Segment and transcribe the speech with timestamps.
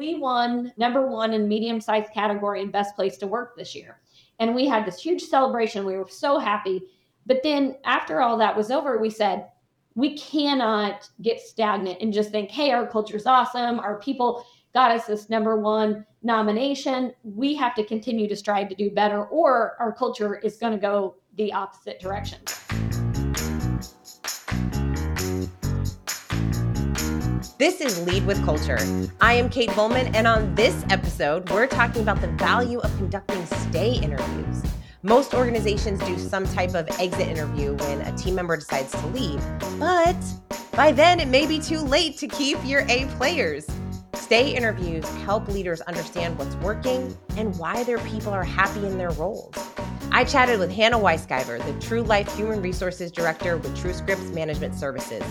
[0.00, 4.00] we won number one in medium sized category and best place to work this year.
[4.38, 5.84] And we had this huge celebration.
[5.84, 6.80] We were so happy.
[7.26, 9.48] But then after all that was over, we said,
[9.94, 13.78] we cannot get stagnant and just think, hey, our culture is awesome.
[13.78, 17.12] Our people got us this number one nomination.
[17.22, 20.78] We have to continue to strive to do better, or our culture is going to
[20.78, 22.38] go the opposite direction.
[27.60, 28.78] This is Lead with Culture.
[29.20, 33.44] I am Kate Volman, and on this episode, we're talking about the value of conducting
[33.44, 34.62] stay interviews.
[35.02, 39.44] Most organizations do some type of exit interview when a team member decides to leave,
[39.78, 40.16] but
[40.72, 43.66] by then it may be too late to keep your A players.
[44.14, 49.10] Stay interviews help leaders understand what's working and why their people are happy in their
[49.10, 49.54] roles.
[50.12, 55.22] I chatted with Hannah Wiscaver, the True Life Human Resources Director with TrueScripts Management Services.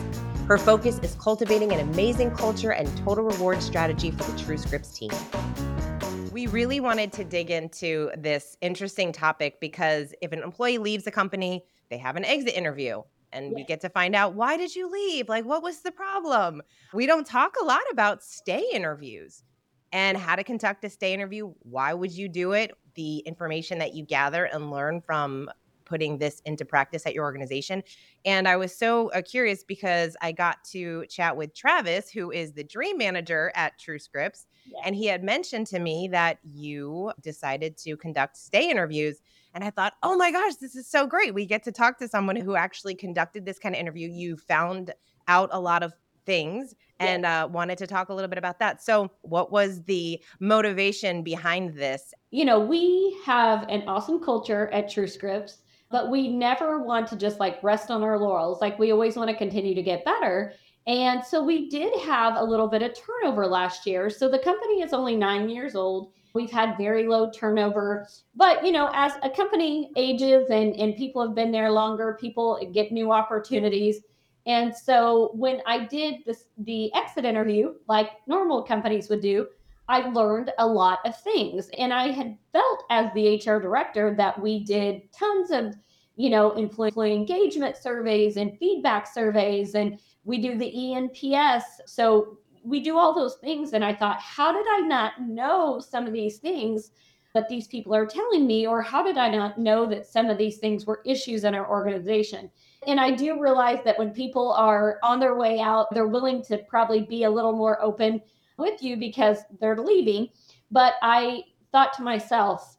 [0.47, 6.31] Her focus is cultivating an amazing culture and total reward strategy for the TrueScripts team.
[6.31, 11.11] We really wanted to dig into this interesting topic because if an employee leaves a
[11.11, 13.01] company, they have an exit interview
[13.33, 15.27] and we get to find out why did you leave?
[15.27, 16.61] Like what was the problem?
[16.93, 19.43] We don't talk a lot about stay interviews
[19.91, 21.53] and how to conduct a stay interview.
[21.59, 22.71] Why would you do it?
[22.99, 25.49] The information that you gather and learn from
[25.85, 27.81] putting this into practice at your organization.
[28.25, 32.51] And I was so uh, curious because I got to chat with Travis, who is
[32.51, 34.47] the dream manager at TrueScripts.
[34.65, 34.81] Yeah.
[34.83, 39.21] And he had mentioned to me that you decided to conduct stay interviews.
[39.53, 41.33] And I thought, oh my gosh, this is so great.
[41.33, 44.09] We get to talk to someone who actually conducted this kind of interview.
[44.09, 44.93] You found
[45.29, 45.93] out a lot of
[46.25, 48.83] things and uh, wanted to talk a little bit about that.
[48.83, 52.13] So, what was the motivation behind this?
[52.31, 55.57] You know, we have an awesome culture at TrueScripts
[55.89, 58.61] but we never want to just like rest on our laurels.
[58.61, 60.53] Like we always want to continue to get better.
[60.87, 64.09] And so we did have a little bit of turnover last year.
[64.09, 66.11] So the company is only nine years old.
[66.33, 68.07] We've had very low turnover.
[68.35, 72.59] But, you know, as a company ages and, and people have been there longer, people
[72.71, 74.01] get new opportunities.
[74.49, 79.45] And so when I did this, the exit interview, like normal companies would do,
[79.87, 81.69] I learned a lot of things.
[81.77, 85.75] And I had felt as the HR director that we did tons of,
[86.15, 91.61] you know, employee engagement surveys and feedback surveys, and we do the ENPS.
[91.85, 93.73] So we do all those things.
[93.73, 96.89] And I thought, how did I not know some of these things
[97.35, 98.65] that these people are telling me?
[98.65, 101.69] Or how did I not know that some of these things were issues in our
[101.69, 102.49] organization?
[102.87, 106.59] And I do realize that when people are on their way out, they're willing to
[106.59, 108.21] probably be a little more open
[108.57, 110.29] with you because they're leaving.
[110.71, 112.77] But I thought to myself,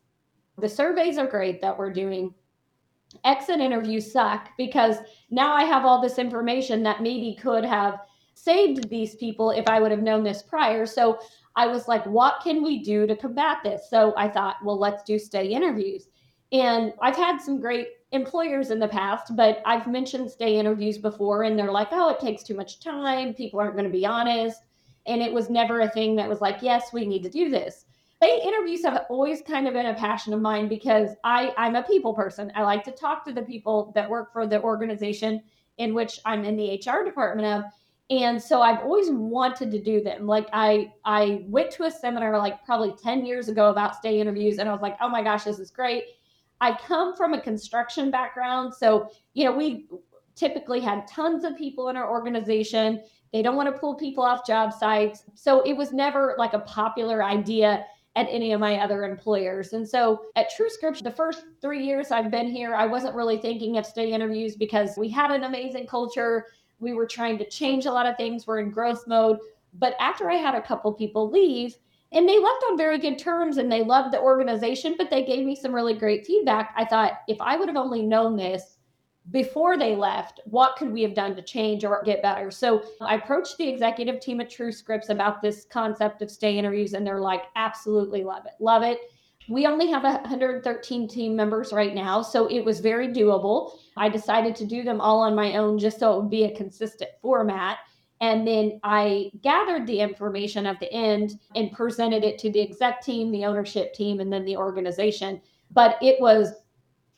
[0.58, 2.34] the surveys are great that we're doing.
[3.24, 4.98] Exit interviews suck because
[5.30, 8.00] now I have all this information that maybe could have
[8.34, 10.86] saved these people if I would have known this prior.
[10.86, 11.18] So
[11.56, 13.90] I was like, what can we do to combat this?
[13.90, 16.08] So I thought, well, let's do stay interviews.
[16.52, 21.44] And I've had some great employers in the past, but I've mentioned stay interviews before,
[21.44, 23.34] and they're like, oh, it takes too much time.
[23.34, 24.62] People aren't going to be honest.
[25.06, 27.84] And it was never a thing that was like, yes, we need to do this.
[28.16, 31.82] Stay interviews have always kind of been a passion of mine because I, I'm a
[31.82, 32.52] people person.
[32.54, 35.42] I like to talk to the people that work for the organization
[35.78, 37.64] in which I'm in the HR department of.
[38.10, 40.26] And so I've always wanted to do them.
[40.26, 44.58] Like I I went to a seminar like probably 10 years ago about stay interviews
[44.58, 46.04] and I was like, "Oh my gosh, this is great."
[46.60, 49.86] I come from a construction background, so you know, we
[50.34, 54.46] typically had tons of people in our organization they don't want to pull people off
[54.46, 55.24] job sites.
[55.34, 57.84] So it was never like a popular idea
[58.16, 59.72] at any of my other employers.
[59.72, 63.78] And so at TrueScripts, the first three years I've been here, I wasn't really thinking
[63.78, 66.46] of stay interviews because we had an amazing culture.
[66.80, 68.46] We were trying to change a lot of things.
[68.46, 69.38] We're in growth mode.
[69.74, 71.76] But after I had a couple people leave,
[72.12, 75.44] and they left on very good terms and they loved the organization, but they gave
[75.44, 76.74] me some really great feedback.
[76.76, 78.78] I thought if I would have only known this
[79.30, 82.50] before they left, what could we have done to change or get better?
[82.50, 87.06] So I approached the executive team at TrueScripts about this concept of stay interviews, and
[87.06, 88.54] they're like, absolutely love it.
[88.58, 88.98] Love it.
[89.48, 93.78] We only have 113 team members right now, so it was very doable.
[93.96, 96.56] I decided to do them all on my own just so it would be a
[96.56, 97.78] consistent format.
[98.20, 103.02] And then I gathered the information at the end and presented it to the exec
[103.02, 105.40] team, the ownership team, and then the organization.
[105.70, 106.52] But it was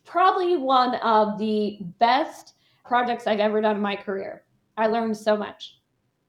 [0.05, 2.55] probably one of the best
[2.85, 4.45] projects I've ever done in my career.
[4.77, 5.79] I learned so much.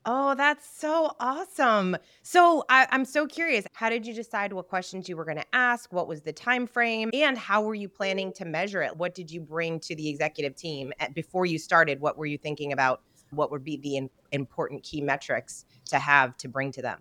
[0.06, 1.96] Oh, that's so awesome.
[2.24, 3.66] So I, am so curious.
[3.74, 5.94] How did you decide what questions you were going to ask?
[5.94, 7.10] What was the time frame?
[7.14, 8.98] And how were you planning to measure it?
[8.98, 12.02] What did you bring to the executive team before you started?
[12.02, 13.02] What were you thinking about?
[13.36, 17.00] What would be the in, important key metrics to have to bring to them?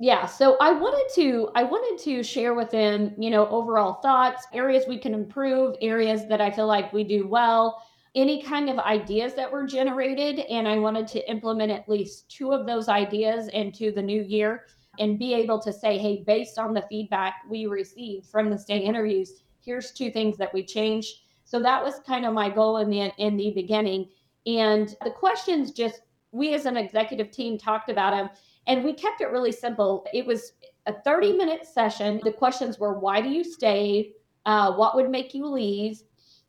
[0.00, 4.46] yeah so i wanted to i wanted to share with them you know overall thoughts
[4.52, 7.80] areas we can improve areas that i feel like we do well
[8.16, 12.52] any kind of ideas that were generated and i wanted to implement at least two
[12.52, 14.66] of those ideas into the new year
[14.98, 18.78] and be able to say hey based on the feedback we received from the stay
[18.78, 22.90] interviews here's two things that we changed so that was kind of my goal in
[22.90, 24.08] the in the beginning
[24.46, 26.02] and the questions just
[26.32, 28.28] we as an executive team talked about them
[28.66, 30.06] and we kept it really simple.
[30.12, 30.52] It was
[30.86, 32.20] a 30 minute session.
[32.24, 34.12] The questions were why do you stay?
[34.46, 36.02] Uh, what would make you leave?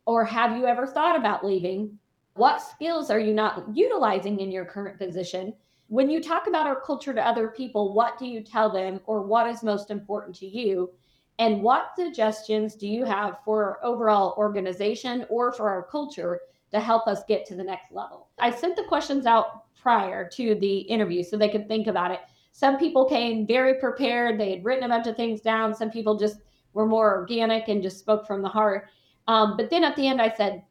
[0.06, 1.98] Or have you ever thought about leaving?
[2.36, 5.54] What skills are you not utilizing in your current position?
[5.88, 9.22] When you talk about our culture to other people, what do you tell them or
[9.22, 10.92] what is most important to you?
[11.38, 16.40] And what suggestions do you have for our overall organization or for our culture
[16.72, 18.30] to help us get to the next level?
[18.40, 22.22] I sent the questions out prior to the interview so they could think about it.
[22.52, 25.76] Some people came very prepared, they had written a bunch of things down.
[25.76, 26.38] Some people just
[26.74, 28.90] were more organic and just spoke from the heart.
[29.28, 30.64] Um, but then at the end, I said,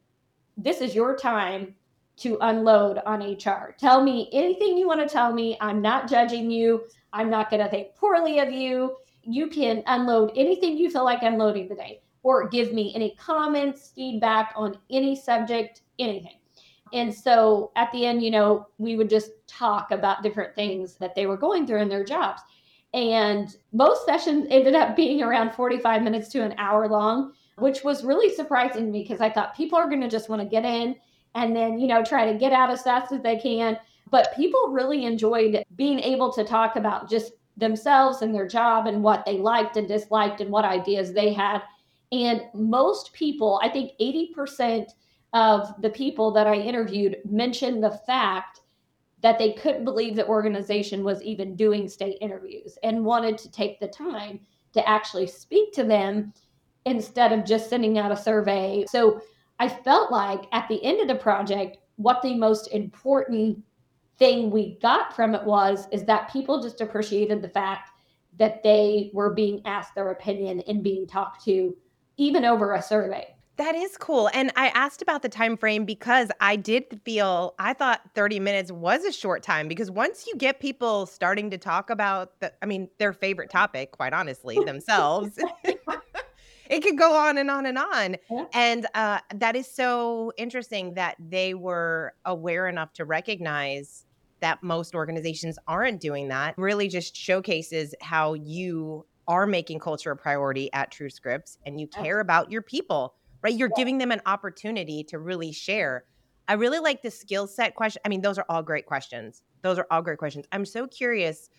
[0.56, 1.75] This is your time
[2.17, 3.75] to unload on HR.
[3.79, 5.56] Tell me anything you want to tell me.
[5.61, 6.85] I'm not judging you.
[7.12, 8.96] I'm not going to think poorly of you.
[9.23, 14.52] You can unload anything you feel like unloading today, or give me any comments, feedback
[14.55, 16.38] on any subject, anything.
[16.93, 21.14] And so at the end, you know, we would just talk about different things that
[21.14, 22.43] they were going through in their jobs.
[22.93, 28.05] And most sessions ended up being around 45 minutes to an hour long, which was
[28.05, 30.64] really surprising to me because I thought people are going to just want to get
[30.64, 30.94] in
[31.35, 33.76] and then, you know, try to get out as fast as they can.
[34.11, 39.02] But people really enjoyed being able to talk about just themselves and their job and
[39.02, 41.62] what they liked and disliked and what ideas they had.
[42.12, 44.87] And most people, I think 80%
[45.35, 48.61] of the people that I interviewed mentioned the fact
[49.21, 53.81] that they couldn't believe the organization was even doing stay interviews and wanted to take
[53.81, 54.41] the time
[54.73, 56.33] to actually speak to them
[56.85, 58.85] instead of just sending out a survey.
[58.89, 59.21] So
[59.59, 63.63] I felt like at the end of the project, what the most important
[64.19, 67.91] thing we got from it was is that people just appreciated the fact
[68.39, 71.77] that they were being asked their opinion and being talked to
[72.17, 73.34] even over a survey.
[73.56, 74.29] That is cool.
[74.35, 78.73] And I asked about the time frame because I did feel I thought 30 minutes
[78.73, 82.67] was a short time because once you get people starting to talk about the I
[82.67, 85.39] mean their favorite topic, quite honestly, themselves.
[86.69, 88.17] it could go on and on and on.
[88.29, 88.45] Yeah.
[88.53, 94.05] And uh, that is so interesting that they were aware enough to recognize
[94.41, 96.55] that most organizations aren't doing that.
[96.59, 102.21] Really just showcases how you are making culture a priority at TrueScripts and you care
[102.21, 103.55] about your people right?
[103.55, 103.81] You're yeah.
[103.81, 106.05] giving them an opportunity to really share.
[106.49, 108.00] I really like the skill set question.
[108.05, 109.43] I mean, those are all great questions.
[109.62, 110.46] Those are all great questions.
[110.50, 111.50] I'm so curious.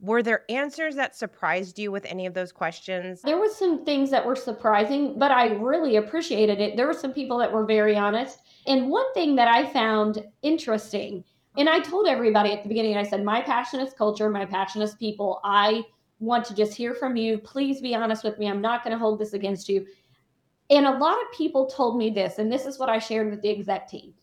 [0.00, 3.20] Were there answers that surprised you with any of those questions?
[3.22, 6.76] There was some things that were surprising, but I really appreciated it.
[6.76, 8.38] There were some people that were very honest.
[8.66, 11.22] And one thing that I found interesting,
[11.58, 14.80] and I told everybody at the beginning, I said, My passion is culture, my passion
[14.80, 15.40] is people.
[15.44, 15.82] I
[16.18, 17.38] want to just hear from you.
[17.38, 18.48] Please be honest with me.
[18.48, 19.86] I'm not going to hold this against you.
[20.70, 23.42] And a lot of people told me this, and this is what I shared with
[23.42, 24.14] the exec team.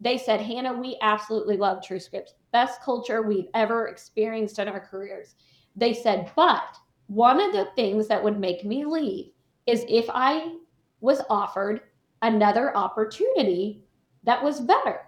[0.00, 2.34] They said, Hannah, we absolutely love TrueScripts.
[2.52, 5.34] Best culture we've ever experienced in our careers.
[5.74, 6.76] They said, but
[7.06, 9.30] one of the things that would make me leave
[9.66, 10.56] is if I
[11.00, 11.80] was offered
[12.22, 13.82] another opportunity
[14.24, 15.00] that was better.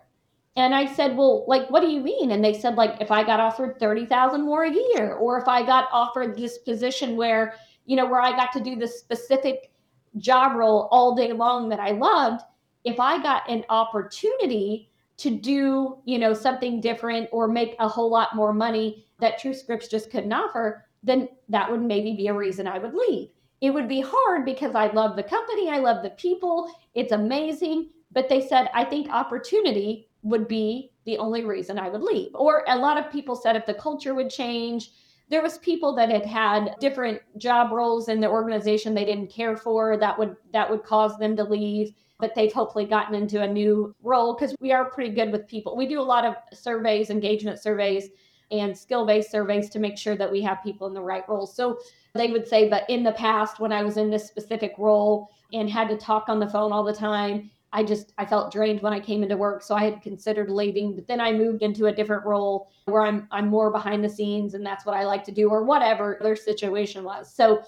[0.56, 2.32] And I said, well, like, what do you mean?
[2.32, 5.64] And they said, like, if I got offered 30,000 more a year, or if I
[5.64, 7.54] got offered this position where,
[7.86, 9.70] you know, where I got to do this specific
[10.18, 12.42] job role all day long that I loved,
[12.84, 18.10] if I got an opportunity to do, you know, something different or make a whole
[18.10, 22.66] lot more money that TrueScripts just couldn't offer, then that would maybe be a reason
[22.66, 23.28] I would leave.
[23.60, 27.90] It would be hard because I love the company, I love the people, it's amazing.
[28.12, 32.30] But they said, I think opportunity would be the only reason I would leave.
[32.34, 34.90] Or a lot of people said if the culture would change,
[35.30, 39.56] there was people that had had different job roles in the organization they didn't care
[39.56, 43.48] for that would that would cause them to leave but they've hopefully gotten into a
[43.48, 45.74] new role because we are pretty good with people.
[45.74, 48.10] We do a lot of surveys engagement surveys
[48.50, 51.56] and skill based surveys to make sure that we have people in the right roles.
[51.56, 51.78] So
[52.14, 55.68] they would say but in the past when i was in this specific role and
[55.68, 58.92] had to talk on the phone all the time I just I felt drained when
[58.92, 60.94] I came into work, so I had considered leaving.
[60.94, 64.54] But then I moved into a different role where I'm I'm more behind the scenes,
[64.54, 67.32] and that's what I like to do, or whatever their situation was.
[67.32, 67.62] So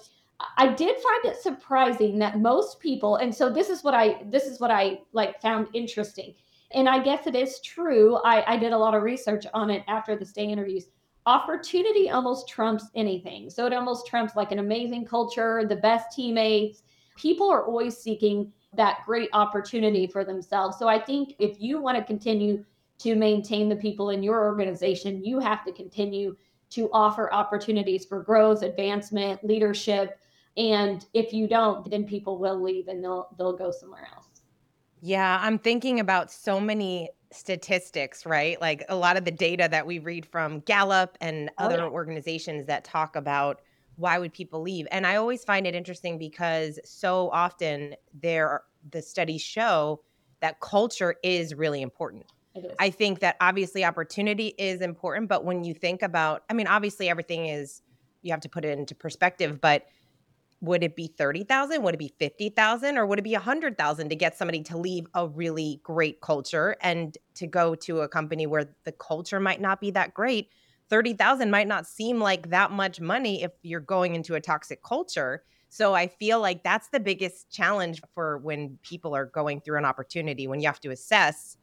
[0.57, 4.43] I did find it surprising that most people, and so this is what I this
[4.43, 6.33] is what I like found interesting,
[6.71, 8.17] and I guess it is true.
[8.25, 10.87] I, I did a lot of research on it after the stay interviews.
[11.25, 13.49] opportunity almost trumps anything.
[13.49, 16.83] So it almost trumps like an amazing culture, the best teammates.
[17.15, 20.77] People are always seeking that great opportunity for themselves.
[20.77, 22.63] So I think if you want to continue
[22.99, 26.35] to maintain the people in your organization, you have to continue
[26.71, 30.19] to offer opportunities for growth, advancement, leadership.
[30.57, 34.27] And if you don't, then people will leave and they'll they'll go somewhere else.
[35.01, 38.59] Yeah, I'm thinking about so many statistics, right?
[38.61, 41.87] Like a lot of the data that we read from Gallup and Oh other yeah.
[41.87, 43.61] organizations that talk about
[43.95, 44.87] why would people leave.
[44.91, 50.01] And I always find it interesting because so often there the studies show
[50.41, 52.25] that culture is really important.
[52.55, 52.65] Is.
[52.79, 57.09] I think that obviously opportunity is important, but when you think about, I mean, obviously
[57.09, 57.81] everything is
[58.21, 59.85] you have to put it into perspective, but
[60.61, 61.83] would it be 30,000?
[61.83, 65.27] Would it be 50,000 or would it be 100,000 to get somebody to leave a
[65.27, 69.91] really great culture and to go to a company where the culture might not be
[69.91, 70.49] that great?
[70.93, 75.43] 30,000 might not seem like that much money if you're going into a toxic culture.
[75.69, 79.85] So I feel like that's the biggest challenge for when people are going through an
[79.85, 81.57] opportunity when you have to assess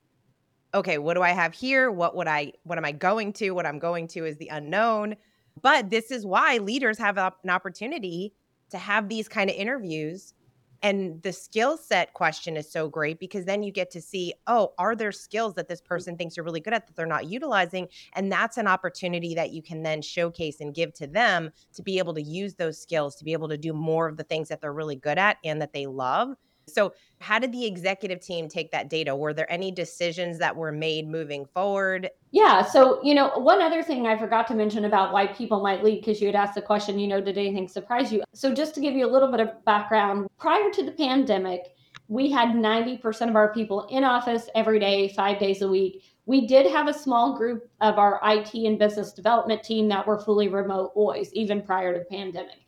[0.75, 1.92] okay, what do I have here?
[1.92, 3.52] What would I what am I going to?
[3.52, 5.14] What I'm going to is the unknown.
[5.62, 8.34] But this is why leaders have an opportunity
[8.70, 10.34] to have these kind of interviews.
[10.82, 14.72] And the skill set question is so great because then you get to see, oh,
[14.78, 15.87] are there skills that this mm.
[15.87, 17.88] person thinks you're really good at that they're not utilizing?
[18.14, 21.99] And that's an opportunity that you can then showcase and give to them to be
[21.99, 24.60] able to use those skills, to be able to do more of the things that
[24.60, 26.37] they're really good at and that they love.
[26.72, 29.14] So, how did the executive team take that data?
[29.14, 32.08] Were there any decisions that were made moving forward?
[32.30, 32.64] Yeah.
[32.64, 36.00] So, you know, one other thing I forgot to mention about why people might leave,
[36.00, 38.22] because you had asked the question, you know, did anything surprise you?
[38.32, 41.74] So, just to give you a little bit of background, prior to the pandemic,
[42.10, 46.02] we had 90% of our people in office every day, five days a week.
[46.26, 50.18] We did have a small group of our IT and business development team that were
[50.18, 52.58] fully remote always, even prior to the pandemic.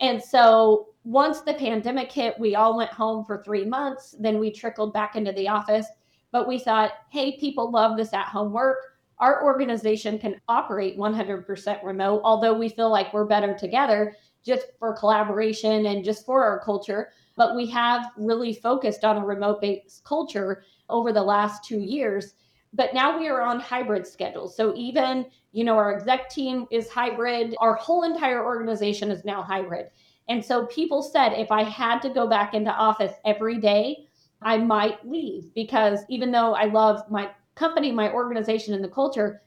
[0.00, 4.14] And so once the pandemic hit, we all went home for three months.
[4.18, 5.86] Then we trickled back into the office.
[6.30, 8.78] But we thought, hey, people love this at home work.
[9.18, 14.14] Our organization can operate 100% remote, although we feel like we're better together
[14.44, 17.08] just for collaboration and just for our culture.
[17.36, 22.34] But we have really focused on a remote based culture over the last two years.
[22.72, 24.56] But now we are on hybrid schedules.
[24.56, 29.42] So even, you know, our exec team is hybrid, our whole entire organization is now
[29.42, 29.90] hybrid.
[30.28, 34.08] And so people said if I had to go back into office every day,
[34.42, 39.42] I might leave because even though I love my company, my organization, and the culture,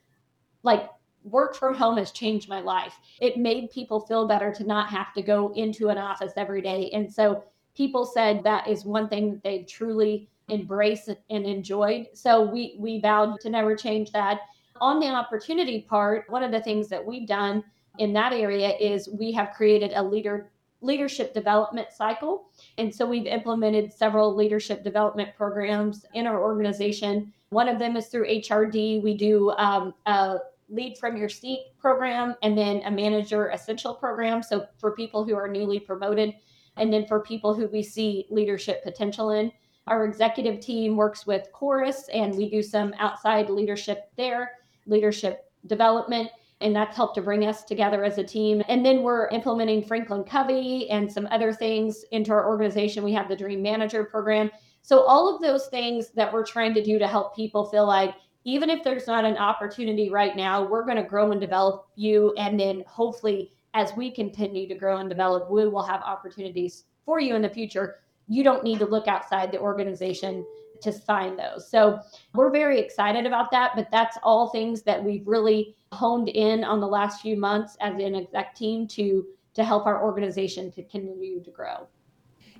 [0.63, 0.89] like
[1.23, 2.95] work from home has changed my life.
[3.21, 6.89] It made people feel better to not have to go into an office every day.
[6.93, 7.43] And so
[7.75, 12.07] people said that is one thing that they truly embraced and enjoyed.
[12.13, 14.41] So we we vowed to never change that.
[14.79, 17.63] On the opportunity part, one of the things that we've done
[17.99, 22.49] in that area is we have created a leader leadership development cycle.
[22.79, 27.31] And so we've implemented several leadership development programs in our organization.
[27.49, 29.03] One of them is through HRD.
[29.03, 30.39] We do um, a
[30.69, 34.41] lead from your seat program and then a manager essential program.
[34.41, 36.33] So for people who are newly promoted,
[36.77, 39.51] and then for people who we see leadership potential in.
[39.87, 44.51] Our executive team works with Chorus and we do some outside leadership there,
[44.85, 46.29] leadership development
[46.61, 48.61] and that's helped to bring us together as a team.
[48.69, 53.03] And then we're implementing Franklin Covey and some other things into our organization.
[53.03, 54.51] We have the Dream Manager program.
[54.83, 58.15] So, all of those things that we're trying to do to help people feel like
[58.43, 62.33] even if there's not an opportunity right now, we're going to grow and develop you.
[62.37, 67.19] And then hopefully, as we continue to grow and develop, we will have opportunities for
[67.19, 67.97] you in the future.
[68.27, 70.45] You don't need to look outside the organization
[70.81, 71.69] to find those.
[71.69, 71.99] So,
[72.33, 73.73] we're very excited about that.
[73.75, 77.93] But that's all things that we've really honed in on the last few months as
[77.95, 81.87] an exec team to to help our organization to continue to grow.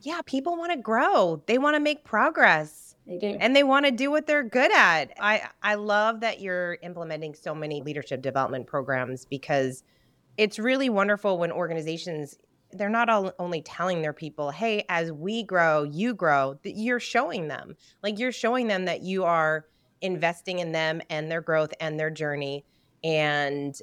[0.02, 1.42] Yeah, people want to grow.
[1.46, 2.96] They want to make progress.
[3.06, 3.38] They do.
[3.40, 5.14] And they want to do what they're good at.
[5.20, 9.84] I I love that you're implementing so many leadership development programs because
[10.38, 12.38] it's really wonderful when organizations
[12.74, 17.48] they're not all, only telling their people, "Hey, as we grow, you grow." You're showing
[17.48, 17.76] them.
[18.04, 19.66] Like you're showing them that you are
[20.02, 22.66] investing in them and their growth and their journey
[23.04, 23.80] and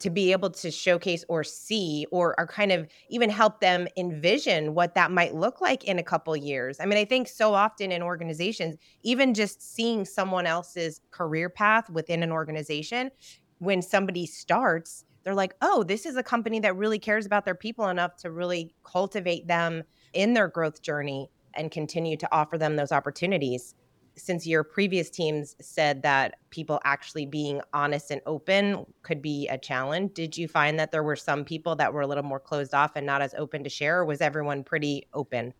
[0.00, 4.74] to be able to showcase or see or, or kind of even help them envision
[4.74, 6.80] what that might look like in a couple years.
[6.80, 11.88] I mean, I think so often in organizations, even just seeing someone else's career path
[11.90, 13.10] within an organization,
[13.58, 17.54] when somebody starts, they're like, oh, this is a company that really cares about their
[17.54, 22.76] people enough to really cultivate them in their growth journey and continue to offer them
[22.76, 23.74] those opportunities.
[24.16, 29.58] since your previous teams said that people actually being honest and open could be a
[29.58, 32.74] challenge, did you find that there were some people that were a little more closed
[32.74, 35.52] off and not as open to share, or was everyone pretty open?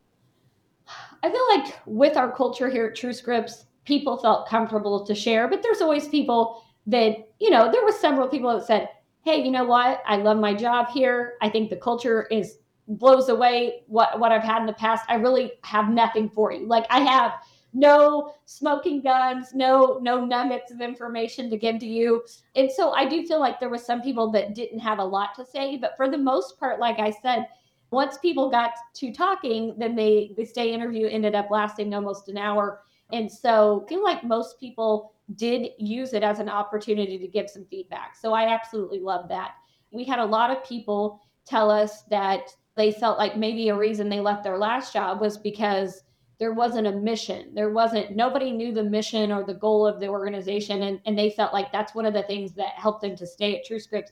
[1.23, 5.63] I feel like with our culture here at TrueScripts, people felt comfortable to share, but
[5.63, 8.89] there's always people that, you know, there was several people that said,
[9.25, 10.03] Hey, you know what?
[10.07, 11.39] I love my job here.
[11.41, 15.07] I think the culture is blows away what, what I've had in the past.
[15.09, 16.67] I really have nothing for you.
[16.67, 17.33] Like I have
[17.73, 22.23] no smoking guns, no no nuggets of information to give to you.
[22.55, 25.35] And so I do feel like there was some people that didn't have a lot
[25.37, 27.49] to say, but for the most part, like I said,
[27.91, 32.37] once people got to talking, then they the stay interview ended up lasting almost an
[32.37, 32.83] hour.
[33.11, 37.49] And so I feel like most people did use it as an opportunity to give
[37.49, 38.15] some feedback.
[38.17, 39.53] So I absolutely love that.
[39.91, 44.09] We had a lot of people tell us that they felt like maybe a reason
[44.09, 46.03] they left their last job was because
[46.39, 47.55] there wasn't a mission.
[47.55, 50.83] There wasn't, nobody knew the mission or the goal of the organization.
[50.83, 53.57] And, and they felt like that's one of the things that helped them to stay
[53.57, 54.11] at TrueScripts.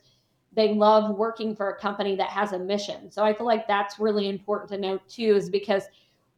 [0.53, 3.11] They love working for a company that has a mission.
[3.11, 5.85] So I feel like that's really important to note too, is because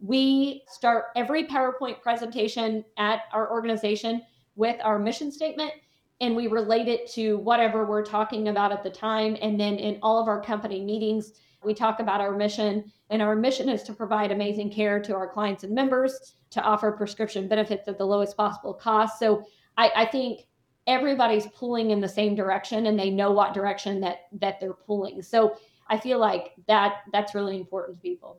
[0.00, 4.23] we start every PowerPoint presentation at our organization
[4.57, 5.73] with our mission statement
[6.21, 9.37] and we relate it to whatever we're talking about at the time.
[9.43, 11.33] And then in all of our company meetings,
[11.63, 15.29] we talk about our mission, and our mission is to provide amazing care to our
[15.29, 19.19] clients and members, to offer prescription benefits at the lowest possible cost.
[19.19, 19.45] So
[19.77, 20.43] I, I think
[20.87, 25.23] everybody's pulling in the same direction and they know what direction that that they're pulling.
[25.23, 25.57] So
[25.89, 28.39] I feel like that that's really important to people.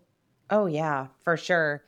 [0.51, 1.83] Oh yeah, for sure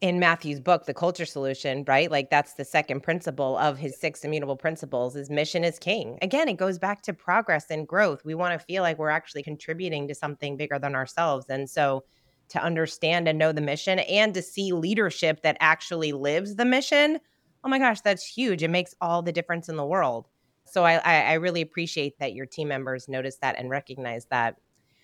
[0.00, 2.10] in Matthew's book, The Culture Solution, right?
[2.10, 6.18] Like that's the second principle of his six immutable principles is mission is king.
[6.22, 8.24] Again, it goes back to progress and growth.
[8.24, 11.46] We want to feel like we're actually contributing to something bigger than ourselves.
[11.48, 12.04] And so
[12.50, 17.18] to understand and know the mission and to see leadership that actually lives the mission,
[17.64, 18.62] oh my gosh, that's huge.
[18.62, 20.28] It makes all the difference in the world.
[20.64, 24.56] So I, I, I really appreciate that your team members notice that and recognize that.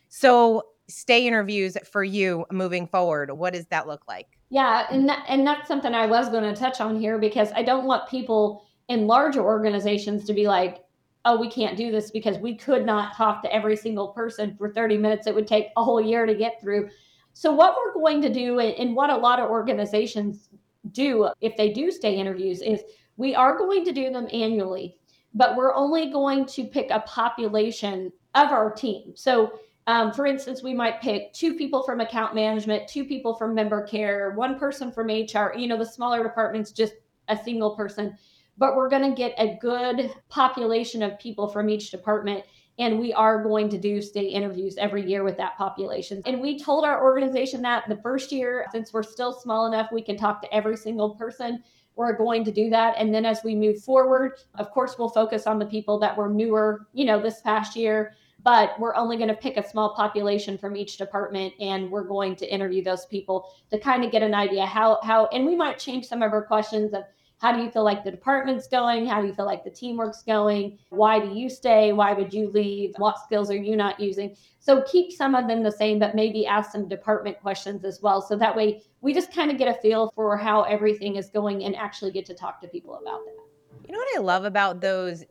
[0.08, 4.26] So stay interviews for you moving forward, what does that look like?
[4.54, 7.64] Yeah, and that, and that's something I was going to touch on here because I
[7.64, 10.84] don't want people in larger organizations to be like,
[11.24, 14.70] "Oh, we can't do this because we could not talk to every single person for
[14.72, 15.26] 30 minutes.
[15.26, 16.88] It would take a whole year to get through."
[17.32, 20.50] So what we're going to do and what a lot of organizations
[20.92, 22.84] do if they do stay interviews is
[23.16, 24.96] we are going to do them annually,
[25.34, 29.16] but we're only going to pick a population of our team.
[29.16, 33.55] So um, for instance, we might pick two people from account management, two people from
[33.55, 36.94] member care, one person from HR, you know, the smaller departments, just
[37.29, 38.16] a single person.
[38.57, 42.44] But we're going to get a good population of people from each department.
[42.79, 46.23] And we are going to do stay interviews every year with that population.
[46.25, 50.03] And we told our organization that the first year, since we're still small enough, we
[50.03, 51.62] can talk to every single person
[51.97, 55.47] we're going to do that and then as we move forward of course we'll focus
[55.47, 59.28] on the people that were newer you know this past year but we're only going
[59.28, 63.50] to pick a small population from each department and we're going to interview those people
[63.70, 66.44] to kind of get an idea how how and we might change some of our
[66.44, 67.02] questions of
[67.38, 69.07] how do you feel like the department's going?
[69.07, 70.78] How do you feel like the teamwork's going?
[70.90, 71.92] Why do you stay?
[71.92, 72.94] Why would you leave?
[72.96, 74.37] What skills are you not using?
[74.61, 78.22] So keep some of them the same but maybe ask some department questions as well.
[78.22, 81.64] So that way we just kind of get a feel for how everything is going
[81.64, 83.88] and actually get to talk to people about that.
[83.88, 85.24] You know what I love about those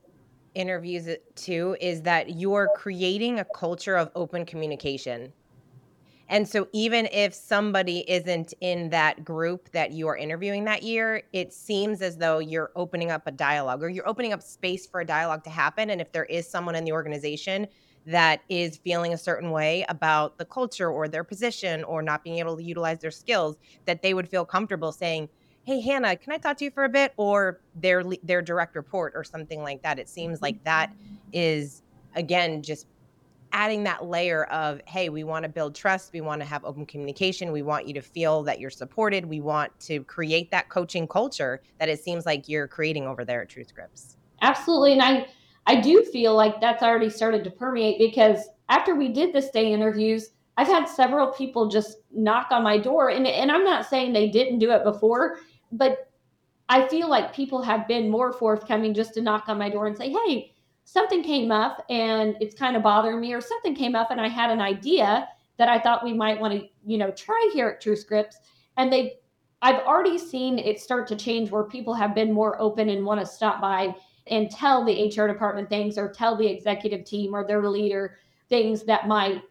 [0.56, 5.34] interviews too is that you're creating a culture of open communication.
[6.30, 11.24] And so even if somebody isn't in that group that you are interviewing that year,
[11.34, 15.02] it seems as though you're opening up a dialogue or you're opening up space for
[15.02, 15.90] a dialogue to happen.
[15.90, 17.68] And if there is someone in the organization
[18.06, 22.40] that is feeling a certain way about the culture or their position or not being
[22.40, 25.30] able to utilize their skills, that they would feel comfortable saying,
[25.64, 27.14] hey hannah can i talk to you for a bit?
[27.18, 30.00] Or their their direct report or something like that.
[30.00, 30.94] It seems like that
[31.32, 31.84] is
[32.16, 32.88] again just
[33.52, 36.12] adding that layer of hey we want to build trust.
[36.14, 37.52] We want to have open communication.
[37.52, 39.26] We want you to feel that you're supported.
[39.26, 43.42] We want to create that coaching culture that it seems like you're creating over there
[43.42, 45.26] at TrueScripts absolutely and i
[45.66, 49.72] i do feel like that's already started to permeate because after we did the day
[49.72, 54.14] interviews I've had several people just knock on my door, and, and I'm not saying
[54.14, 55.40] they didn't do it before
[55.74, 56.10] but
[56.70, 59.98] I feel like people have been more forthcoming just to knock on my door and
[59.98, 60.54] say, hey,
[60.86, 64.30] something came up and it's kind of bothering me, or something came up and I
[64.30, 67.84] had an idea that I thought we might want to, you know, try here at
[67.84, 68.36] TrueScripts.
[68.78, 69.16] And they,
[69.62, 73.20] I've already seen it start to change where people have been more open and want
[73.20, 73.96] to stop by
[74.28, 78.18] and tell the HR department things or tell the executive team or their leader
[78.50, 79.42] things that might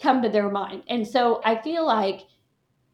[0.00, 0.82] come to their mind.
[0.88, 2.22] And so I feel like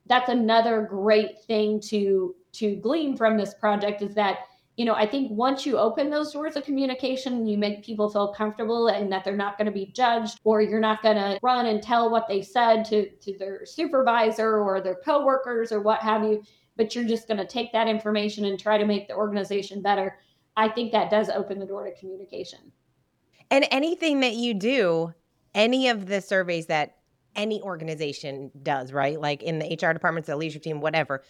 [0.06, 4.38] that's another great thing to to glean from this project is that
[4.78, 8.32] you know, I think once you open those doors of communication, you make people feel
[8.32, 11.66] comfortable and that they're not going to be judged or you're not going to run
[11.66, 16.22] and tell what they said to, to their supervisor or their coworkers or what have
[16.22, 16.44] you,
[16.76, 20.16] but you're just going to take that information and try to make the organization better.
[20.56, 22.60] I think that does open the door to communication.
[23.50, 25.12] And anything that you do,
[25.56, 26.98] any of the surveys that
[27.34, 29.20] any organization does, right?
[29.20, 31.24] Like in the HR departments, the leadership team, whatever,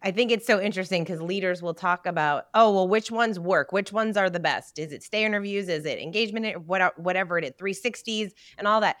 [0.00, 3.72] I think it's so interesting because leaders will talk about, oh, well, which ones work?
[3.72, 4.78] Which ones are the best?
[4.78, 5.68] Is it stay interviews?
[5.68, 6.66] Is it engagement?
[6.66, 8.96] Whatever it is, 360s and all that.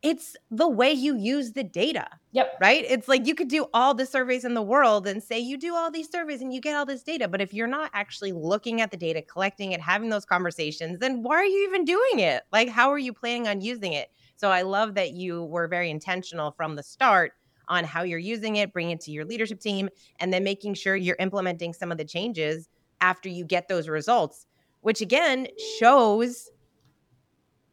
[0.00, 2.08] It's the way you use the data.
[2.32, 2.58] Yep.
[2.60, 2.84] Right?
[2.88, 5.74] It's like you could do all the surveys in the world and say you do
[5.74, 7.26] all these surveys and you get all this data.
[7.26, 11.22] But if you're not actually looking at the data, collecting it, having those conversations, then
[11.22, 12.42] why are you even doing it?
[12.52, 14.08] Like, how are you planning on using it?
[14.36, 17.32] So I love that you were very intentional from the start
[17.68, 19.88] on how you're using it, bring it to your leadership team,
[20.20, 22.68] and then making sure you're implementing some of the changes
[23.00, 24.46] after you get those results,
[24.80, 25.46] which again
[25.78, 26.50] shows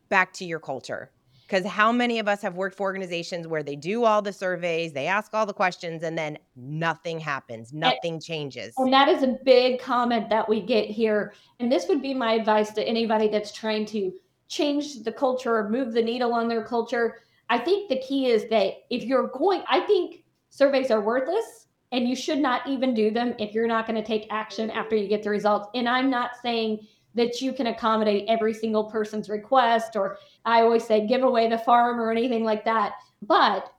[0.09, 1.11] back to your culture.
[1.47, 4.93] Because how many of us have worked for organizations where they do all the surveys,
[4.93, 8.73] they ask all the questions, and then nothing happens, nothing and, changes?
[8.77, 11.33] And that is a big comment that we get here.
[11.59, 14.11] And this would be my advice to anybody that's trying to
[14.47, 17.17] change the culture or move the needle on their culture
[17.49, 22.07] I think the key is that if you're going, I think surveys are worthless and
[22.07, 25.07] you should not even do them if you're not going to take action after you
[25.07, 25.67] get the results.
[25.75, 30.85] And I'm not saying that you can accommodate every single person's request, or I always
[30.85, 32.93] say give away the farm or anything like that.
[33.21, 33.71] But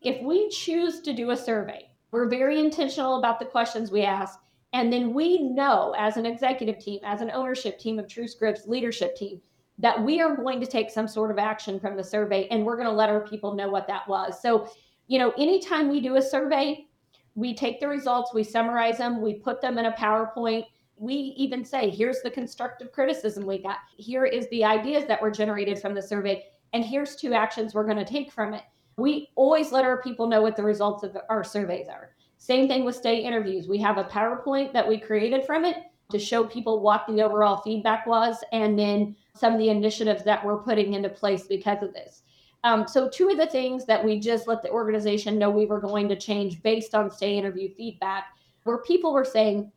[0.00, 4.38] if we choose to do a survey, we're very intentional about the questions we ask.
[4.72, 9.16] And then we know as an executive team, as an ownership team of TrueScripts leadership
[9.16, 9.40] team,
[9.78, 12.76] that we are going to take some sort of action from the survey and we're
[12.76, 14.40] going to let our people know what that was.
[14.42, 14.68] So,
[15.06, 16.86] you know, anytime we do a survey,
[17.34, 20.64] we take the results, we summarize them, we put them in a PowerPoint.
[20.96, 23.78] We even say, here's the constructive criticism we got.
[23.96, 26.46] Here is the ideas that were generated from the survey.
[26.72, 28.62] And here's two actions we're going to take from it.
[28.96, 32.10] We always let our people know what the results of our surveys are.
[32.38, 33.68] Same thing with stay interviews.
[33.68, 35.76] We have a PowerPoint that we created from it
[36.10, 38.42] to show people what the overall feedback was.
[38.52, 42.22] And then some of the initiatives that we're putting into place because of this.
[42.64, 45.80] Um, so, two of the things that we just let the organization know we were
[45.80, 48.24] going to change based on stay interview feedback
[48.64, 49.70] where people were saying,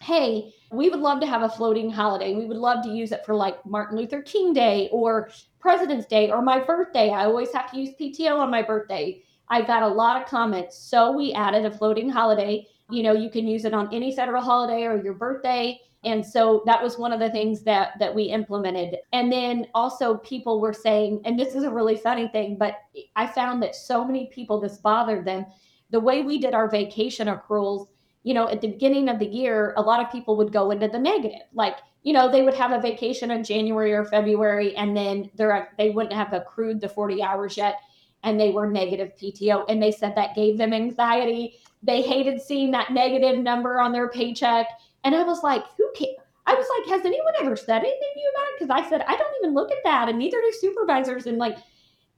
[0.00, 2.34] Hey, we would love to have a floating holiday.
[2.34, 6.30] We would love to use it for like Martin Luther King Day or President's Day
[6.30, 7.10] or my birthday.
[7.10, 9.22] I always have to use PTO on my birthday.
[9.48, 10.76] I got a lot of comments.
[10.78, 12.66] So, we added a floating holiday.
[12.90, 16.62] You know, you can use it on any federal holiday or your birthday and so
[16.66, 18.96] that was one of the things that that we implemented.
[19.12, 22.76] And then also people were saying and this is a really funny thing but
[23.16, 25.44] i found that so many people this bothered them.
[25.90, 27.88] The way we did our vacation accruals
[28.22, 30.88] you know at the beginning of the year a lot of people would go into
[30.88, 31.46] the negative.
[31.52, 35.72] Like you know they would have a vacation in january or february and then they're
[35.76, 37.80] they wouldn't have accrued the 40 hours yet
[38.22, 41.56] and they were negative pto and they said that gave them anxiety.
[41.82, 44.66] They hated seeing that negative number on their paycheck
[45.06, 46.16] and I was like, who cares?
[46.46, 48.58] I was like, has anyone ever said anything to you about it?
[48.58, 50.08] Because I said, I don't even look at that.
[50.08, 51.26] And neither do supervisors.
[51.26, 51.58] And like,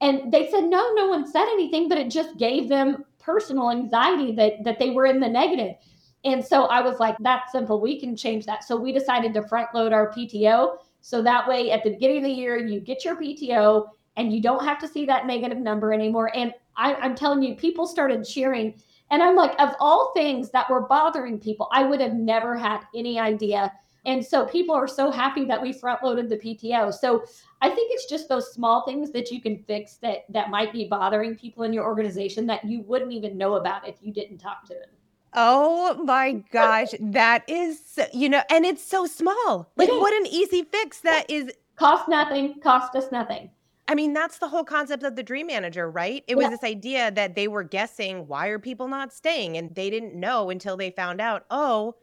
[0.01, 4.33] and they said, no, no one said anything, but it just gave them personal anxiety
[4.37, 5.75] that, that they were in the negative.
[6.25, 7.79] And so I was like, that's simple.
[7.79, 8.65] We can change that.
[8.65, 10.79] So we decided to front load our PTO.
[11.03, 14.41] So that way at the beginning of the year, you get your PTO and you
[14.41, 16.35] don't have to see that negative number anymore.
[16.35, 20.69] And I, I'm telling you, people started cheering and I'm like, of all things that
[20.69, 23.73] were bothering people, I would have never had any idea.
[24.05, 26.93] And so people are so happy that we front loaded the PTO.
[26.95, 27.25] So
[27.61, 30.87] I think it's just those small things that you can fix that that might be
[30.87, 34.65] bothering people in your organization that you wouldn't even know about if you didn't talk
[34.67, 34.89] to them.
[35.35, 39.71] Oh my gosh, that is you know, and it's so small.
[39.77, 43.51] Like what an easy fix that is cost nothing, cost us nothing.
[43.91, 46.23] I mean, that's the whole concept of the dream manager, right?
[46.29, 46.51] It was yeah.
[46.51, 50.51] this idea that they were guessing why are people not staying and they didn't know
[50.51, 51.95] until they found out, oh,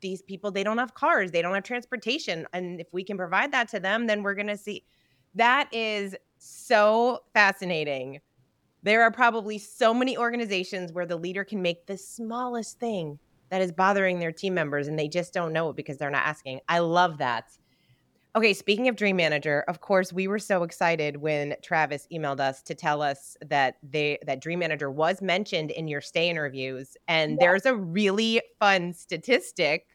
[0.00, 3.52] these people they don't have cars, they don't have transportation, and if we can provide
[3.52, 4.84] that to them, then we're going to see
[5.34, 8.20] that is so fascinating.
[8.82, 13.18] There are probably so many organizations where the leader can make the smallest thing
[13.50, 16.26] that is bothering their team members and they just don't know it because they're not
[16.26, 16.60] asking.
[16.68, 17.50] I love that.
[18.36, 22.60] Okay, speaking of Dream Manager, of course, we were so excited when Travis emailed us
[22.64, 26.98] to tell us that they that Dream Manager was mentioned in your stay interviews.
[27.08, 27.36] And yeah.
[27.40, 29.86] there's a really fun statistic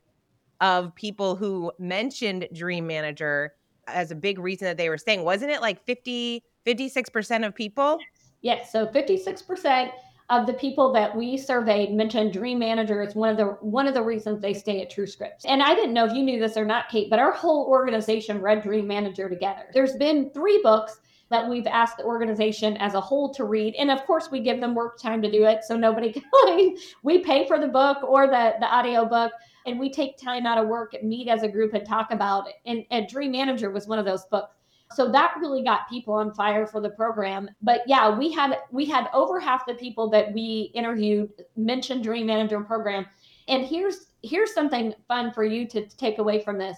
[0.60, 3.54] of people who mentioned Dream Manager
[3.88, 5.23] as a big reason that they were staying.
[5.23, 7.99] Wasn't it like 50 56% of people?
[8.41, 9.91] Yes, so 56%
[10.32, 13.94] of the people that we surveyed mentioned Dream Manager is one of the one of
[13.94, 15.46] the reasons they stay at TrueScripts.
[15.46, 18.41] And I didn't know if you knew this or not, Kate, but our whole organization
[18.41, 19.65] read Dream Manager together.
[19.74, 23.76] There's been three books that we've asked the organization as a whole to read.
[23.76, 25.63] And of course, we give them work time to do it.
[25.63, 26.13] So nobody
[26.46, 29.34] can, we pay for the book or the, the audio book
[29.65, 32.56] and we take time out of work meet as a group and talk about it.
[32.65, 34.56] And, and Dream Manager was one of those books.
[34.93, 37.49] So that really got people on fire for the program.
[37.62, 42.27] But yeah, we had we had over half the people that we interviewed mentioned Dream
[42.27, 43.06] Manager program.
[43.47, 46.77] And here's here's something fun for you to take away from this.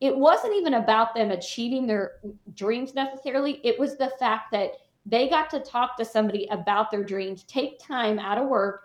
[0.00, 2.12] It wasn't even about them achieving their
[2.54, 3.60] dreams necessarily.
[3.64, 4.72] It was the fact that
[5.04, 8.84] they got to talk to somebody about their dreams, take time out of work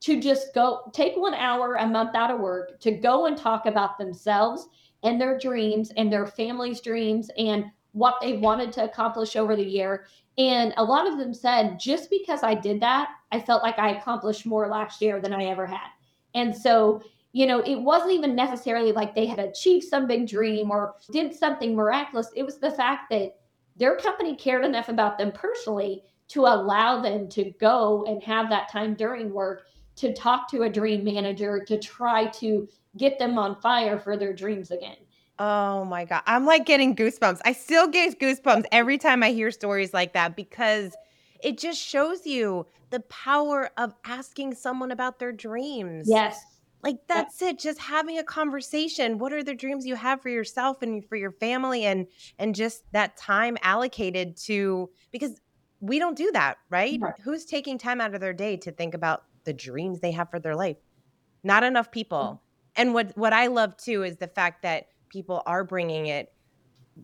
[0.00, 3.66] to just go take one hour a month out of work to go and talk
[3.66, 4.68] about themselves
[5.02, 9.64] and their dreams and their family's dreams and what they wanted to accomplish over the
[9.64, 10.06] year.
[10.38, 13.90] And a lot of them said, just because I did that, I felt like I
[13.90, 15.88] accomplished more last year than I ever had.
[16.34, 20.70] And so, you know, it wasn't even necessarily like they had achieved some big dream
[20.70, 22.30] or did something miraculous.
[22.34, 23.36] It was the fact that
[23.76, 28.70] their company cared enough about them personally to allow them to go and have that
[28.70, 29.64] time during work
[29.96, 34.32] to talk to a dream manager to try to get them on fire for their
[34.32, 34.96] dreams again.
[35.40, 36.22] Oh my God.
[36.26, 37.40] I'm like getting goosebumps.
[37.46, 40.94] I still get goosebumps every time I hear stories like that because
[41.42, 46.06] it just shows you the power of asking someone about their dreams.
[46.06, 46.44] Yes.
[46.82, 47.58] Like that's it.
[47.58, 49.16] Just having a conversation.
[49.16, 52.06] What are the dreams you have for yourself and for your family and
[52.38, 55.40] and just that time allocated to because
[55.80, 56.98] we don't do that, right?
[57.00, 57.14] right?
[57.22, 60.38] Who's taking time out of their day to think about the dreams they have for
[60.38, 60.76] their life?
[61.42, 62.18] Not enough people.
[62.18, 62.82] Mm-hmm.
[62.82, 66.32] And what what I love too is the fact that people are bringing it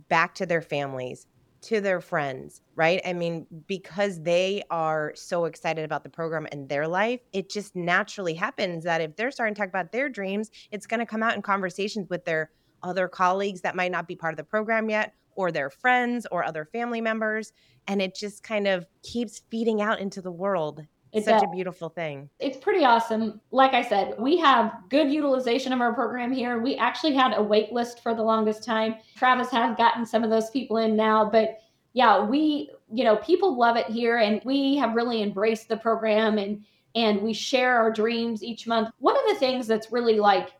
[0.08, 1.26] back to their families,
[1.62, 3.00] to their friends, right?
[3.04, 7.76] I mean, because they are so excited about the program and their life, it just
[7.76, 11.22] naturally happens that if they're starting to talk about their dreams, it's going to come
[11.22, 12.50] out in conversations with their
[12.82, 16.44] other colleagues that might not be part of the program yet, or their friends or
[16.44, 17.52] other family members.
[17.88, 21.50] And it just kind of keeps feeding out into the world it's such a, a,
[21.50, 22.28] beautiful thing.
[22.38, 23.40] It's pretty awesome.
[23.50, 26.60] Like I said, we have good utilization of our program here.
[26.60, 28.96] We actually had a wait list for the longest time.
[29.16, 31.58] Travis has gotten some of those people in now, but
[31.92, 36.38] yeah, we, you know, people love it here and we have really embraced the program
[36.38, 36.64] and
[36.94, 38.88] and we share our dreams each month.
[38.98, 40.50] One of the things that's really like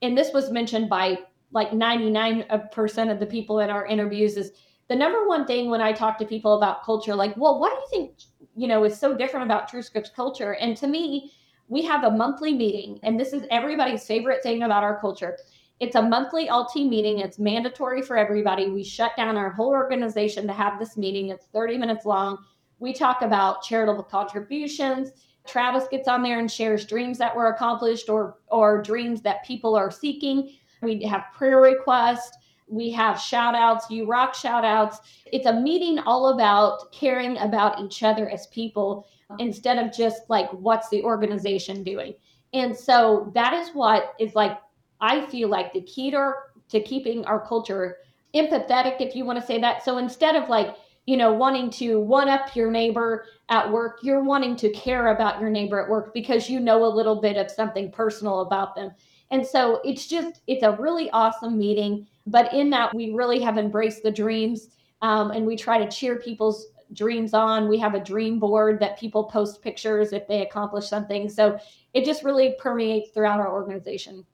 [0.00, 1.18] and this was mentioned by
[1.52, 4.52] like 99% of the people in our interviews is
[4.88, 7.76] the number one thing when I talk to people about culture like, well, what do
[7.76, 8.18] you think
[8.54, 10.54] you know, is so different about TrueScripts culture.
[10.54, 11.32] And to me,
[11.68, 15.38] we have a monthly meeting, and this is everybody's favorite thing about our culture.
[15.80, 17.18] It's a monthly all team meeting.
[17.18, 18.68] It's mandatory for everybody.
[18.68, 21.30] We shut down our whole organization to have this meeting.
[21.30, 22.38] It's 30 minutes long.
[22.78, 25.10] We talk about charitable contributions.
[25.46, 29.74] Travis gets on there and shares dreams that were accomplished or or dreams that people
[29.74, 30.52] are seeking.
[30.82, 32.36] We have prayer requests
[32.68, 35.00] we have shout outs, you rock shout outs.
[35.26, 39.36] It's a meeting all about caring about each other as people uh-huh.
[39.40, 42.14] instead of just like what's the organization doing.
[42.52, 44.58] And so that is what is like,
[45.00, 46.32] I feel like the key to,
[46.68, 47.98] to keeping our culture
[48.34, 49.84] empathetic, if you want to say that.
[49.84, 54.22] So instead of like, you know, wanting to one up your neighbor at work, you're
[54.22, 57.50] wanting to care about your neighbor at work because you know a little bit of
[57.50, 58.92] something personal about them.
[59.32, 62.06] And so it's just, it's a really awesome meeting.
[62.26, 64.68] But in that, we really have embraced the dreams
[65.00, 67.66] um, and we try to cheer people's dreams on.
[67.66, 71.30] We have a dream board that people post pictures if they accomplish something.
[71.30, 71.58] So
[71.94, 74.24] it just really permeates throughout our organization.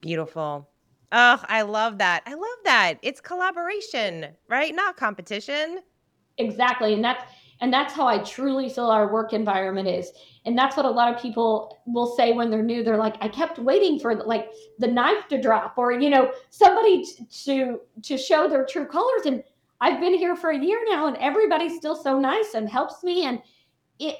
[0.00, 0.68] Beautiful.
[1.10, 2.22] Oh, I love that.
[2.24, 2.94] I love that.
[3.02, 4.74] It's collaboration, right?
[4.74, 5.80] Not competition.
[6.38, 6.94] Exactly.
[6.94, 7.24] And that's
[7.62, 10.10] and that's how I truly feel our work environment is.
[10.44, 12.82] And that's what a lot of people will say when they're new.
[12.82, 17.06] They're like, I kept waiting for like the knife to drop or, you know, somebody
[17.44, 19.26] to to show their true colors.
[19.26, 19.44] And
[19.80, 23.26] I've been here for a year now and everybody's still so nice and helps me.
[23.26, 23.40] And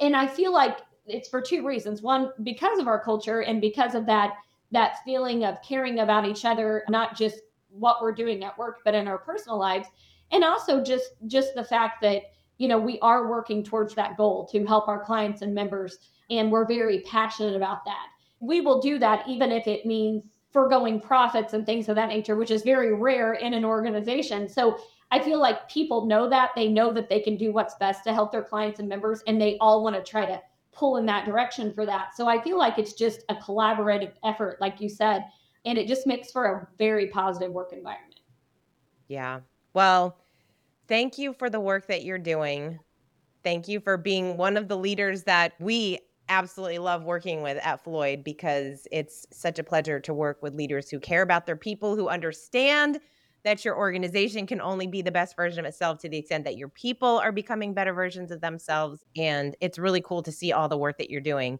[0.01, 2.01] and I feel like it's for two reasons.
[2.01, 4.35] One, because of our culture and because of that
[4.71, 8.95] that feeling of caring about each other, not just what we're doing at work, but
[8.95, 9.89] in our personal lives.
[10.31, 12.23] And also just just the fact that
[12.63, 15.99] you know, we are working towards that goal to help our clients and members.
[16.31, 18.07] And we're very passionate about that.
[18.39, 20.23] We will do that even if it means
[20.53, 24.49] foregoing profits and things of that nature, which is very rare in an organization.
[24.49, 24.79] So
[25.11, 26.51] I feel like people know that.
[26.55, 29.41] They know that they can do what's best to help their clients and members, and
[29.41, 32.17] they all want to try to pull in that direction for that.
[32.17, 35.25] So I feel like it's just a collaborative effort, like you said,
[35.65, 38.21] and it just makes for a very positive work environment.
[39.09, 39.41] Yeah.
[39.75, 40.22] Well,
[40.93, 42.79] thank you for the work that you're doing.
[43.43, 47.83] Thank you for being one of the leaders that we absolutely love working with at
[47.83, 51.97] Floyd because it's such a pleasure to work with leaders who care about their people,
[51.97, 53.01] who understand
[53.43, 56.59] that your organization can only be the best version of itself to the extent that
[56.59, 59.03] your people are becoming better versions of themselves.
[59.17, 61.59] And it's really cool to see all the work that you're doing.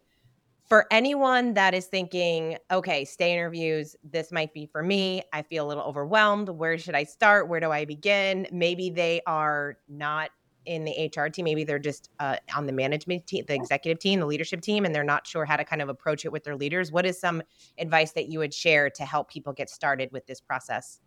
[0.65, 5.23] For anyone that is thinking, okay, stay interviews, this might be for me.
[5.33, 6.49] I feel a little overwhelmed.
[6.49, 7.49] Where should I start?
[7.49, 8.47] Where do I begin?
[8.51, 10.29] Maybe they are not
[10.65, 11.45] in the HR team.
[11.45, 14.93] Maybe they're just uh, on the management team, the executive team, the leadership team, and
[14.95, 16.91] they're not sure how to kind of approach it with their leaders.
[16.91, 17.43] What is some
[17.77, 21.01] advice that you would share to help people get started with this process?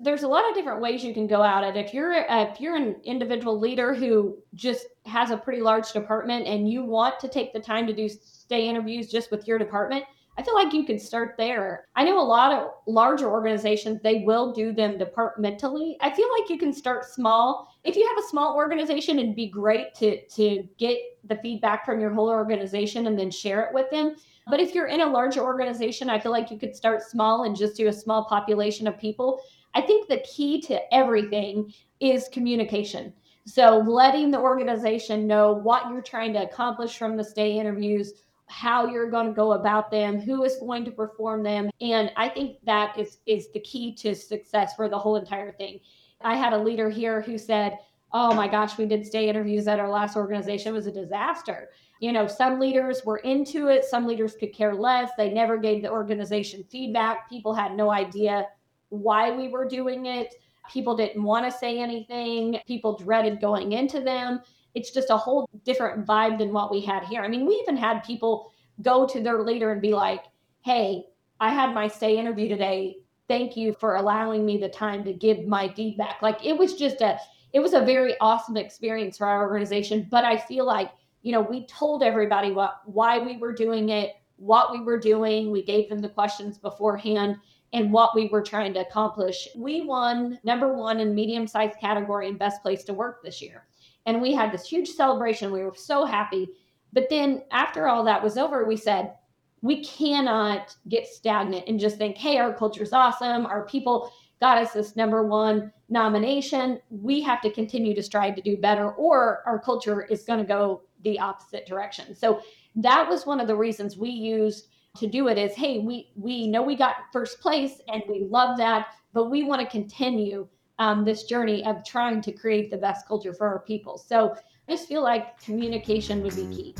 [0.00, 1.76] There's a lot of different ways you can go at it.
[1.76, 6.46] If you're uh, if you're an individual leader who just has a pretty large department
[6.46, 8.08] and you want to take the time to do
[8.52, 10.04] stay interviews just with your department,
[10.36, 11.86] I feel like you can start there.
[11.96, 15.96] I know a lot of larger organizations, they will do them departmentally.
[16.02, 17.74] I feel like you can start small.
[17.82, 21.98] If you have a small organization, it'd be great to, to get the feedback from
[21.98, 24.16] your whole organization and then share it with them.
[24.48, 27.56] But if you're in a larger organization, I feel like you could start small and
[27.56, 29.40] just do a small population of people.
[29.74, 33.14] I think the key to everything is communication.
[33.46, 38.12] So letting the organization know what you're trying to accomplish from the stay interviews
[38.52, 41.70] how you're going to go about them, who is going to perform them.
[41.80, 45.80] And I think that is is the key to success for the whole entire thing.
[46.20, 47.78] I had a leader here who said,
[48.12, 50.68] "Oh my gosh, we did stay interviews at our last organization.
[50.68, 54.74] It was a disaster." You know, some leaders were into it, some leaders could care
[54.74, 55.10] less.
[55.16, 57.30] They never gave the organization feedback.
[57.30, 58.48] People had no idea
[58.90, 60.34] why we were doing it.
[60.70, 62.58] People didn't want to say anything.
[62.66, 64.42] People dreaded going into them
[64.74, 67.22] it's just a whole different vibe than what we had here.
[67.22, 70.24] I mean, we even had people go to their leader and be like,
[70.62, 71.04] hey,
[71.40, 72.96] I had my stay interview today.
[73.28, 76.22] Thank you for allowing me the time to give my feedback.
[76.22, 77.18] Like it was just a
[77.52, 80.06] it was a very awesome experience for our organization.
[80.10, 84.12] But I feel like, you know, we told everybody what why we were doing it,
[84.36, 85.50] what we were doing.
[85.50, 87.36] We gave them the questions beforehand
[87.74, 89.48] and what we were trying to accomplish.
[89.56, 93.66] We won number one in medium sized category and best place to work this year
[94.06, 95.52] and we had this huge celebration.
[95.52, 96.48] We were so happy.
[96.92, 99.14] But then after all that was over, we said,
[99.62, 103.46] we cannot get stagnant and just think, hey, our culture's awesome.
[103.46, 106.80] Our people got us this number one nomination.
[106.90, 110.44] We have to continue to strive to do better, or our culture is going to
[110.44, 112.14] go the opposite direction.
[112.16, 112.42] So
[112.76, 116.46] that was one of the reasons we used to do it is hey we we
[116.46, 120.46] know we got first place and we love that but we want to continue
[120.82, 123.96] um, this journey of trying to create the best culture for our people.
[123.96, 124.34] So
[124.68, 126.74] I just feel like communication would be key.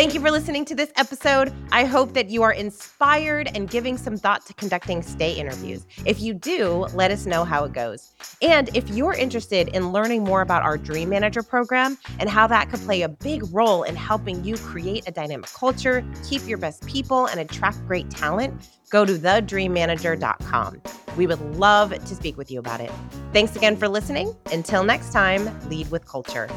[0.00, 1.52] Thank you for listening to this episode.
[1.72, 5.84] I hope that you are inspired and giving some thought to conducting stay interviews.
[6.06, 8.14] If you do, let us know how it goes.
[8.40, 12.70] And if you're interested in learning more about our Dream Manager program and how that
[12.70, 16.86] could play a big role in helping you create a dynamic culture, keep your best
[16.86, 20.80] people, and attract great talent, go to thedreammanager.com.
[21.18, 22.90] We would love to speak with you about it.
[23.34, 24.34] Thanks again for listening.
[24.50, 26.48] Until next time, lead with culture.